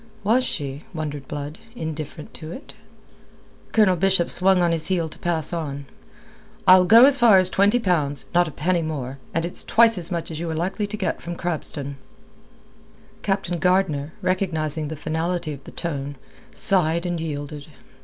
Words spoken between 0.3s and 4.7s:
she, wondered Blood, indifferent to it? Colonel Bishop swung